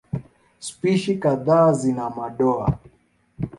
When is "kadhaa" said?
1.17-1.73